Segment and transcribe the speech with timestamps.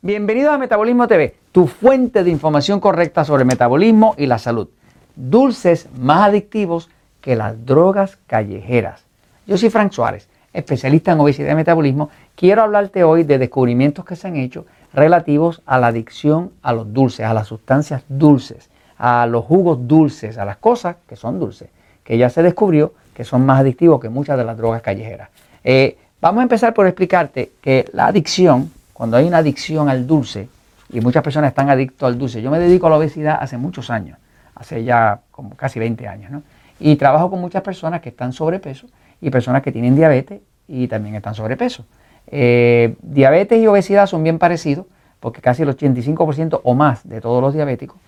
[0.00, 4.68] Bienvenidos a Metabolismo TV, tu fuente de información correcta sobre metabolismo y la salud.
[5.16, 6.88] Dulces más adictivos
[7.20, 9.02] que las drogas callejeras.
[9.44, 12.10] Yo soy Frank Suárez, especialista en obesidad y metabolismo.
[12.36, 16.94] Quiero hablarte hoy de descubrimientos que se han hecho relativos a la adicción a los
[16.94, 21.70] dulces, a las sustancias dulces, a los jugos dulces, a las cosas que son dulces,
[22.04, 25.30] que ya se descubrió que son más adictivos que muchas de las drogas callejeras.
[25.64, 30.48] Eh, vamos a empezar por explicarte que la adicción cuando hay una adicción al dulce,
[30.90, 33.90] y muchas personas están adictos al dulce, yo me dedico a la obesidad hace muchos
[33.90, 34.18] años,
[34.56, 36.42] hace ya como casi 20 años, ¿no?
[36.80, 38.88] Y trabajo con muchas personas que están sobrepeso
[39.20, 41.84] y personas que tienen diabetes y también están sobrepeso.
[42.26, 44.86] Eh, diabetes y obesidad son bien parecidos
[45.20, 47.98] porque casi el 85% o más de todos los diabéticos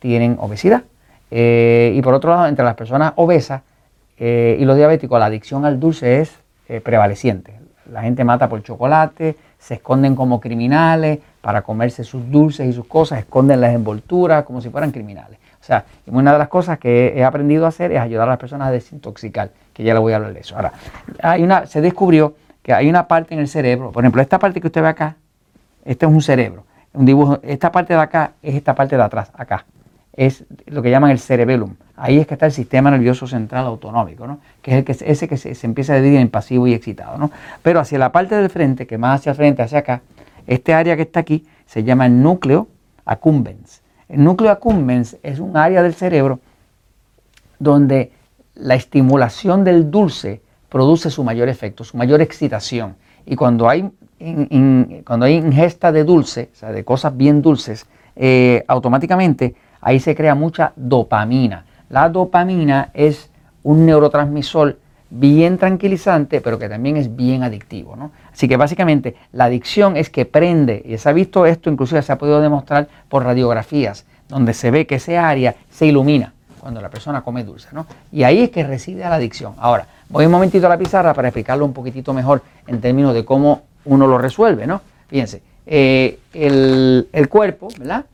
[0.00, 0.82] tienen obesidad.
[1.30, 3.62] Eh, y por otro lado, entre las personas obesas
[4.18, 6.32] eh, y los diabéticos, la adicción al dulce es
[6.82, 7.60] prevaleciente.
[7.92, 12.86] La gente mata por chocolate, se esconden como criminales para comerse sus dulces y sus
[12.86, 15.38] cosas, esconden las envolturas como si fueran criminales.
[15.60, 18.38] O sea, una de las cosas que he aprendido a hacer es ayudar a las
[18.38, 20.56] personas a desintoxicar, que ya le voy a hablar de eso.
[20.56, 20.72] Ahora,
[21.22, 24.60] hay una, se descubrió que hay una parte en el cerebro, por ejemplo, esta parte
[24.60, 25.14] que usted ve acá,
[25.84, 29.30] este es un cerebro, un dibujo, esta parte de acá es esta parte de atrás,
[29.34, 29.64] acá
[30.14, 31.74] es lo que llaman el cerebellum.
[31.96, 34.40] Ahí es que está el sistema nervioso central autonómico, ¿no?
[34.60, 37.16] que es el que, ese que se, empieza a dividir en pasivo y excitado.
[37.18, 37.30] ¿no?
[37.62, 40.02] Pero hacia la parte del frente, que más hacia el frente, hacia acá,
[40.46, 42.68] este área que está aquí se llama el núcleo
[43.04, 43.82] accumbens.
[44.08, 46.40] El núcleo accumbens es un área del cerebro
[47.58, 48.12] donde
[48.54, 52.96] la estimulación del dulce produce su mayor efecto, su mayor excitación.
[53.24, 53.90] Y cuando hay,
[55.04, 60.14] cuando hay ingesta de dulce, o sea, de cosas bien dulces, eh, automáticamente ahí se
[60.14, 61.66] crea mucha dopamina.
[61.90, 63.28] La dopamina es
[63.62, 64.78] un neurotransmisor
[65.10, 67.96] bien tranquilizante, pero que también es bien adictivo.
[67.96, 68.12] ¿no?
[68.32, 72.12] Así que básicamente la adicción es que prende, y se ha visto esto, inclusive se
[72.12, 76.88] ha podido demostrar por radiografías, donde se ve que esa área se ilumina cuando la
[76.88, 77.68] persona come dulce.
[77.72, 77.86] ¿no?
[78.10, 79.54] Y ahí es que reside la adicción.
[79.58, 83.24] Ahora, voy un momentito a la pizarra para explicarlo un poquitito mejor en términos de
[83.24, 84.66] cómo uno lo resuelve.
[84.66, 84.80] ¿no?
[85.08, 88.06] Fíjense, eh, el, el cuerpo, ¿verdad?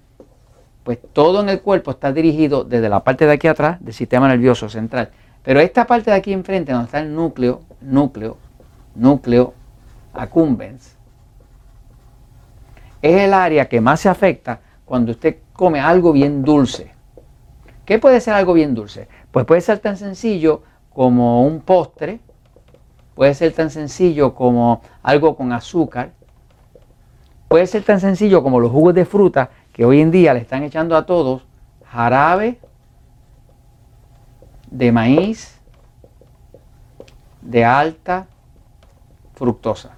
[0.89, 4.27] Pues todo en el cuerpo está dirigido desde la parte de aquí atrás del sistema
[4.27, 5.11] nervioso central.
[5.43, 8.39] Pero esta parte de aquí enfrente, donde está el núcleo, núcleo,
[8.95, 9.53] núcleo
[10.15, 10.97] accumbens,
[13.03, 16.91] es el área que más se afecta cuando usted come algo bien dulce.
[17.85, 19.09] ¿Qué puede ser algo bien dulce?
[19.31, 22.19] Pues puede ser tan sencillo como un postre,
[23.15, 26.13] puede ser tan sencillo como algo con azúcar,
[27.47, 30.65] puede ser tan sencillo como los jugos de fruta que hoy en día le están
[30.65, 31.47] echando a todos
[31.87, 32.59] jarabe
[34.73, 35.61] de maíz
[37.43, 38.27] de alta
[39.37, 39.91] fructosa.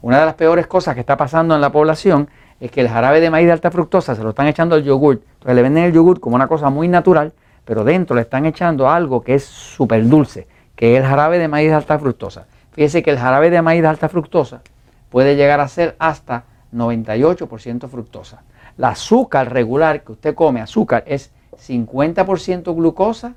[0.00, 3.20] Una de las peores cosas que está pasando en la población es que el jarabe
[3.20, 5.20] de maíz de alta fructosa se lo están echando al yogur.
[5.34, 7.34] Entonces le venden el yogur como una cosa muy natural,
[7.66, 11.46] pero dentro le están echando algo que es súper dulce, que es el jarabe de
[11.46, 12.46] maíz de alta fructosa.
[12.72, 14.62] Fíjese que el jarabe de maíz de alta fructosa
[15.10, 18.40] puede llegar a ser hasta 98% fructosa.
[18.78, 21.30] La azúcar regular que usted come, azúcar, es
[21.66, 23.34] 50% glucosa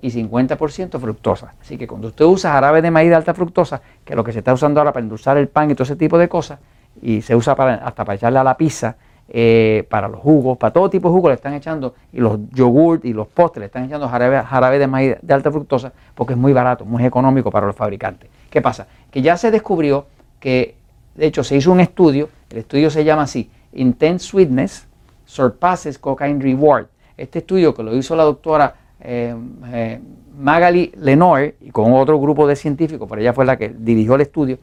[0.00, 1.54] y 50% fructosa.
[1.60, 4.32] Así que cuando usted usa jarabe de maíz de alta fructosa, que es lo que
[4.32, 6.60] se está usando ahora para endulzar el pan y todo ese tipo de cosas,
[7.02, 8.96] y se usa para, hasta para echarle a la pizza,
[9.28, 13.04] eh, para los jugos, para todo tipo de jugos le están echando, y los yogurt
[13.04, 16.38] y los postres le están echando jarabe, jarabe de maíz de alta fructosa, porque es
[16.38, 18.30] muy barato, muy económico para los fabricantes.
[18.48, 18.86] ¿Qué pasa?
[19.10, 20.06] Que ya se descubrió
[20.38, 20.76] que,
[21.14, 24.86] de hecho, se hizo un estudio, el estudio se llama así, Intense Sweetness
[25.24, 26.86] Surpasses Cocaine Reward.
[27.16, 29.34] Este estudio que lo hizo la doctora eh,
[29.72, 30.00] eh,
[30.38, 34.22] Magali Lenoir y con otro grupo de científicos, pero ella fue la que dirigió el
[34.22, 34.58] estudio,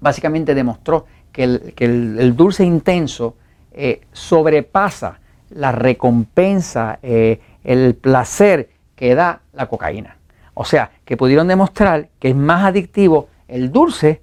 [0.00, 3.36] básicamente demostró que el, dulce intenso
[3.72, 5.20] eh, sobrepasa
[5.50, 10.16] la recompensa, el placer que da la cocaína.
[10.54, 14.22] O sea, que pudieron demostrar que es más adictivo el dulce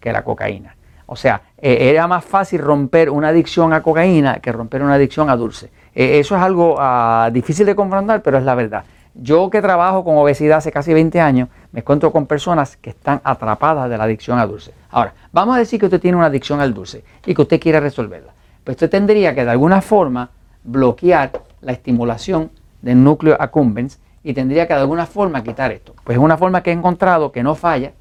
[0.00, 0.76] que la cocaína.
[1.10, 5.30] O sea, eh, era más fácil romper una adicción a cocaína que romper una adicción
[5.30, 5.70] a dulce.
[5.94, 8.84] Eh, eso es algo ah, difícil de confrontar, pero es la verdad.
[9.14, 13.22] Yo que trabajo con obesidad hace casi 20 años, me encuentro con personas que están
[13.24, 14.72] atrapadas de la adicción a dulce.
[14.90, 17.80] Ahora, vamos a decir que usted tiene una adicción al dulce y que usted quiere
[17.80, 18.32] resolverla.
[18.62, 20.28] Pues usted tendría que de alguna forma
[20.62, 21.32] bloquear
[21.62, 22.50] la estimulación
[22.82, 25.94] del núcleo accumbens y tendría que de alguna forma quitar esto.
[26.04, 27.92] Pues es una forma que he encontrado que no falla,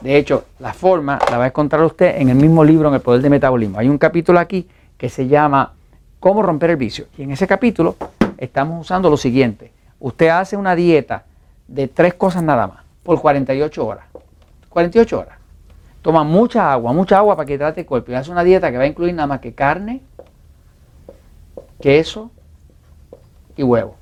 [0.00, 3.00] de hecho, la forma la va a encontrar usted en el mismo libro, en El
[3.00, 3.78] Poder del Metabolismo.
[3.78, 5.72] Hay un capítulo aquí que se llama
[6.20, 7.06] Cómo romper el vicio.
[7.16, 7.96] Y en ese capítulo
[8.38, 9.72] estamos usando lo siguiente.
[9.98, 11.24] Usted hace una dieta
[11.68, 14.04] de tres cosas nada más, por 48 horas.
[14.68, 15.38] 48 horas.
[16.02, 18.76] toma mucha agua, mucha agua para que hidrate el cuerpo y hace una dieta que
[18.76, 20.02] va a incluir nada más que carne,
[21.80, 22.30] queso
[23.56, 23.96] y huevo,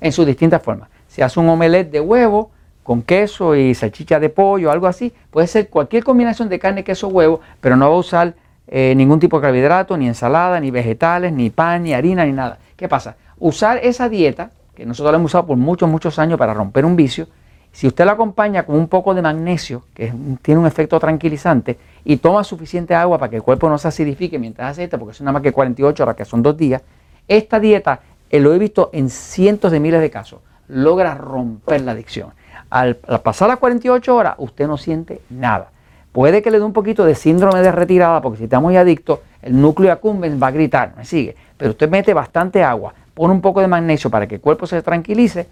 [0.00, 0.88] en sus distintas formas.
[1.06, 2.50] Si hace un omelette de huevo
[2.88, 7.08] con queso y salchicha de pollo, algo así, puede ser cualquier combinación de carne, queso,
[7.08, 8.34] huevo, pero no va a usar
[8.66, 12.56] eh, ningún tipo de carbohidrato, ni ensalada, ni vegetales, ni pan, ni harina, ni nada.
[12.78, 13.16] ¿Qué pasa?
[13.38, 16.96] Usar esa dieta, que nosotros la hemos usado por muchos, muchos años para romper un
[16.96, 17.26] vicio,
[17.72, 20.10] si usted la acompaña con un poco de magnesio, que
[20.40, 24.38] tiene un efecto tranquilizante, y toma suficiente agua para que el cuerpo no se acidifique
[24.38, 26.80] mientras hace esta, porque es nada más que 48 horas, que son dos días,
[27.28, 28.00] esta dieta,
[28.30, 32.30] eh, lo he visto en cientos de miles de casos, logra romper la adicción.
[32.70, 35.70] Al, pasar las 48 horas, usted no siente nada.
[36.12, 39.22] Puede que le dé un poquito de síndrome de retirada, porque si está muy adicto,
[39.42, 41.36] el núcleo accumbens va a gritar, me sigue.
[41.56, 44.82] Pero usted mete bastante agua, pone un poco de magnesio para que el cuerpo se
[44.82, 45.46] tranquilice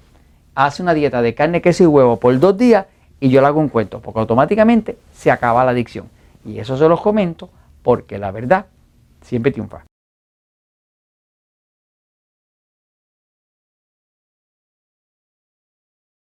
[0.55, 2.87] hace una dieta de carne, queso y huevo por dos días
[3.21, 6.09] y yo le hago un cuento, porque automáticamente se acaba la adicción.
[6.45, 7.51] Y eso se los comento
[7.83, 8.67] porque la verdad
[9.23, 9.85] siempre triunfa.